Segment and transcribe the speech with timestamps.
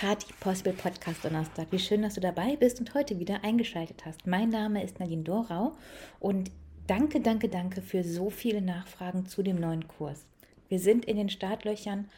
[0.00, 1.66] Party Possible Podcast Donnerstag.
[1.72, 4.26] Wie schön, dass du dabei bist und heute wieder eingeschaltet hast.
[4.26, 5.76] Mein Name ist Nadine Dorau
[6.20, 6.50] und
[6.86, 10.24] danke, danke, danke für so viele Nachfragen zu dem neuen Kurs.
[10.70, 12.08] Wir sind in den Startlöchern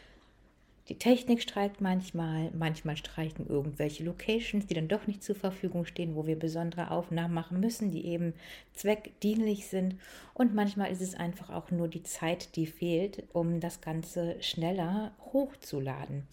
[0.89, 6.17] die Technik streikt manchmal, manchmal streiken irgendwelche Locations, die dann doch nicht zur Verfügung stehen,
[6.17, 8.35] wo wir besondere Aufnahmen machen müssen, die eben
[8.75, 9.97] zweckdienlich sind.
[10.35, 15.13] Und manchmal ist es einfach auch nur die Zeit, die fehlt, um das Ganze schneller
[15.33, 16.27] hochzuladen,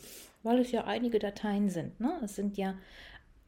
[0.43, 1.99] weil es ja einige Dateien sind.
[1.99, 2.19] Ne?
[2.23, 2.75] Es sind ja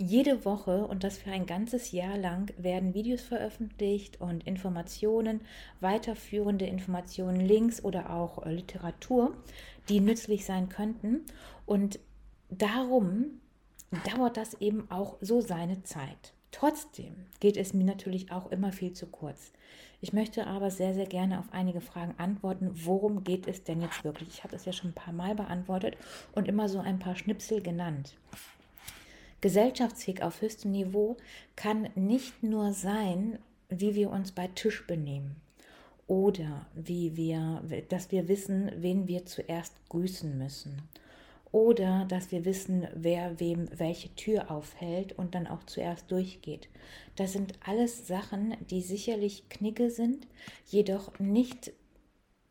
[0.02, 5.42] jede Woche und das für ein ganzes Jahr lang werden Videos veröffentlicht und Informationen,
[5.80, 9.36] weiterführende Informationen, Links oder auch äh, Literatur,
[9.90, 11.22] die nützlich sein könnten.
[11.66, 12.00] Und
[12.50, 13.42] darum
[14.10, 16.34] dauert das eben auch so seine Zeit.
[16.52, 19.52] Trotzdem geht es mir natürlich auch immer viel zu kurz.
[20.02, 22.72] Ich möchte aber sehr, sehr gerne auf einige Fragen antworten.
[22.74, 24.30] Worum geht es denn jetzt wirklich?
[24.30, 25.96] Ich habe es ja schon ein paar Mal beantwortet
[26.34, 28.16] und immer so ein paar Schnipsel genannt.
[29.42, 31.18] Gesellschaftsfähig auf höchstem Niveau
[31.56, 35.36] kann nicht nur sein, wie wir uns bei Tisch benehmen
[36.06, 40.82] oder wie wir, dass wir wissen, wen wir zuerst grüßen müssen
[41.52, 46.70] oder dass wir wissen, wer wem welche Tür aufhält und dann auch zuerst durchgeht.
[47.16, 50.28] Das sind alles Sachen, die sicherlich Knicke sind,
[50.68, 51.74] jedoch nicht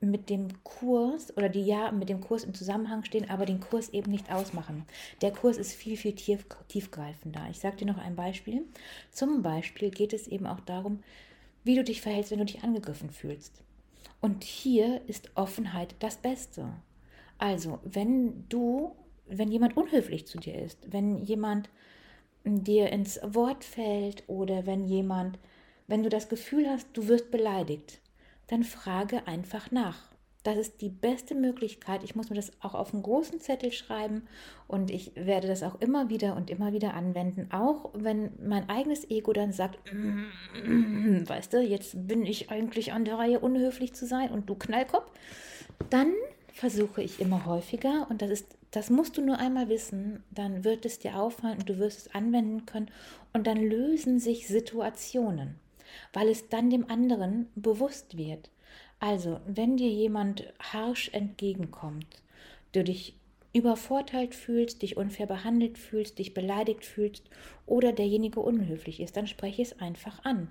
[0.00, 3.90] mit dem Kurs oder die ja mit dem Kurs im Zusammenhang stehen, aber den Kurs
[3.90, 4.86] eben nicht ausmachen.
[5.20, 7.46] Der Kurs ist viel, viel tief, tiefgreifender.
[7.50, 8.64] Ich sage dir noch ein Beispiel.
[9.12, 11.02] Zum Beispiel geht es eben auch darum,
[11.64, 13.62] wie du dich verhältst, wenn du dich angegriffen fühlst.
[14.22, 16.72] Und hier ist Offenheit das Beste.
[17.40, 18.94] Also, wenn du,
[19.26, 21.70] wenn jemand unhöflich zu dir ist, wenn jemand
[22.44, 25.38] dir ins Wort fällt oder wenn jemand,
[25.86, 28.00] wenn du das Gefühl hast, du wirst beleidigt,
[28.48, 30.10] dann frage einfach nach.
[30.42, 32.02] Das ist die beste Möglichkeit.
[32.02, 34.22] Ich muss mir das auch auf einen großen Zettel schreiben
[34.68, 39.08] und ich werde das auch immer wieder und immer wieder anwenden, auch wenn mein eigenes
[39.10, 44.30] Ego dann sagt, weißt du, jetzt bin ich eigentlich an der Reihe, unhöflich zu sein
[44.30, 45.10] und du Knallkopf.
[45.88, 46.12] Dann
[46.60, 50.84] versuche ich immer häufiger und das ist, das musst du nur einmal wissen, dann wird
[50.84, 52.90] es dir auffallen und du wirst es anwenden können
[53.32, 55.58] und dann lösen sich Situationen
[56.12, 58.50] weil es dann dem anderen bewusst wird.
[58.98, 62.22] Also, wenn dir jemand harsch entgegenkommt,
[62.72, 63.16] du dich
[63.52, 67.28] übervorteilt fühlst, dich unfair behandelt fühlst, dich beleidigt fühlst
[67.66, 70.48] oder derjenige unhöflich ist, dann spreche es einfach an.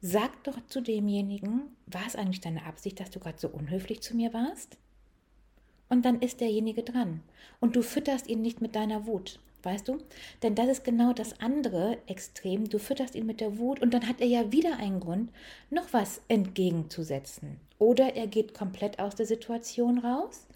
[0.00, 4.16] Sag doch zu demjenigen, war es eigentlich deine Absicht, dass du gerade so unhöflich zu
[4.16, 4.78] mir warst?
[5.90, 7.20] Und dann ist derjenige dran.
[7.60, 9.38] Und du fütterst ihn nicht mit deiner Wut.
[9.62, 9.98] Weißt du?
[10.42, 12.70] Denn das ist genau das andere Extrem.
[12.70, 15.30] Du fütterst ihn mit der Wut und dann hat er ja wieder einen Grund,
[15.68, 17.58] noch was entgegenzusetzen.
[17.78, 20.46] Oder er geht komplett aus der Situation raus,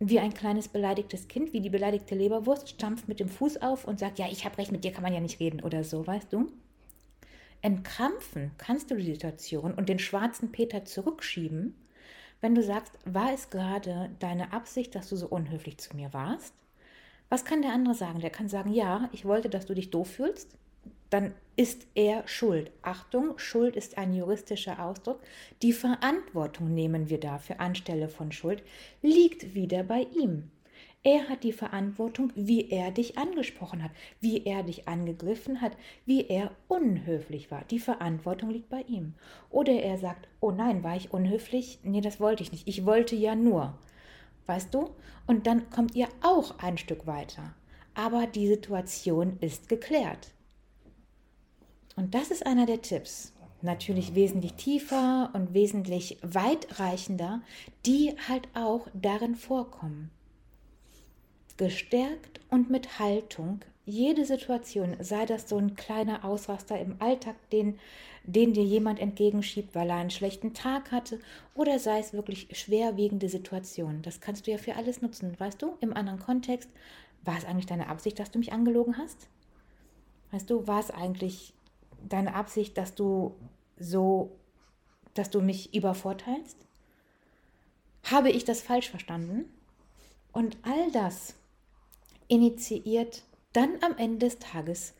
[0.00, 4.00] wie ein kleines beleidigtes Kind, wie die beleidigte Leberwurst, stampft mit dem Fuß auf und
[4.00, 6.32] sagt, ja, ich habe recht, mit dir kann man ja nicht reden oder so, weißt
[6.32, 6.50] du?
[7.62, 11.74] Entkrampfen kannst du die Situation und den schwarzen Peter zurückschieben,
[12.40, 16.54] wenn du sagst, war es gerade deine Absicht, dass du so unhöflich zu mir warst?
[17.28, 18.20] Was kann der andere sagen?
[18.20, 20.56] Der kann sagen, ja, ich wollte, dass du dich doof fühlst.
[21.10, 22.70] Dann ist er schuld.
[22.82, 25.20] Achtung, Schuld ist ein juristischer Ausdruck.
[25.62, 28.62] Die Verantwortung nehmen wir dafür anstelle von Schuld,
[29.02, 30.50] liegt wieder bei ihm.
[31.02, 33.90] Er hat die Verantwortung, wie er dich angesprochen hat,
[34.20, 35.72] wie er dich angegriffen hat,
[36.04, 37.64] wie er unhöflich war.
[37.64, 39.14] Die Verantwortung liegt bei ihm.
[39.48, 41.78] Oder er sagt, oh nein, war ich unhöflich?
[41.82, 42.68] Nee, das wollte ich nicht.
[42.68, 43.78] Ich wollte ja nur
[44.50, 44.90] weißt du?
[45.28, 47.54] Und dann kommt ihr auch ein Stück weiter.
[47.94, 50.32] Aber die Situation ist geklärt.
[51.94, 53.32] Und das ist einer der Tipps.
[53.62, 57.42] Natürlich wesentlich tiefer und wesentlich weitreichender,
[57.86, 60.10] die halt auch darin vorkommen.
[61.60, 67.78] Gestärkt und mit Haltung jede Situation, sei das so ein kleiner Ausraster im Alltag, den,
[68.24, 71.20] den dir jemand entgegenschiebt, weil er einen schlechten Tag hatte,
[71.54, 74.00] oder sei es wirklich schwerwiegende Situationen.
[74.00, 75.76] Das kannst du ja für alles nutzen, weißt du?
[75.82, 76.70] Im anderen Kontext,
[77.26, 79.28] war es eigentlich deine Absicht, dass du mich angelogen hast?
[80.30, 81.52] Weißt du, war es eigentlich
[82.08, 83.34] deine Absicht, dass du
[83.78, 84.30] so,
[85.12, 86.56] dass du mich übervorteilst?
[88.04, 89.44] Habe ich das falsch verstanden?
[90.32, 91.34] Und all das
[92.30, 94.94] initiiert dann am Ende des Tages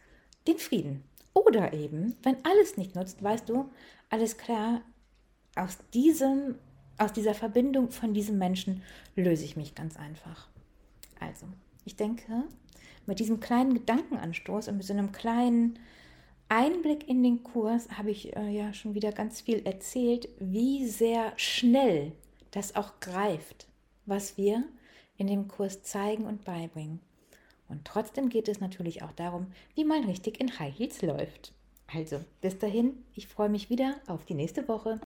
[0.46, 1.04] den Frieden.
[1.32, 3.70] Oder eben, wenn alles nicht nutzt, weißt du,
[4.10, 4.82] alles klar,
[5.54, 6.56] aus diesem,
[6.98, 8.82] aus dieser Verbindung von diesem Menschen
[9.14, 10.48] löse ich mich ganz einfach.
[11.20, 11.46] Also,
[11.84, 12.44] ich denke,
[13.06, 15.78] mit diesem kleinen Gedankenanstoß und mit so einem kleinen
[16.48, 21.32] Einblick in den Kurs habe ich äh, ja schon wieder ganz viel erzählt, wie sehr
[21.36, 22.12] schnell
[22.50, 23.68] das auch greift,
[24.06, 24.64] was wir
[25.16, 27.00] in dem Kurs zeigen und beibringen.
[27.70, 31.52] Und trotzdem geht es natürlich auch darum, wie man richtig in High Heels läuft.
[31.92, 34.98] Also, bis dahin, ich freue mich wieder auf die nächste Woche.